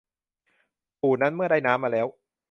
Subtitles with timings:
[1.01, 2.07] ปู่นั้นเมื่อได้น้ำมาแล้ว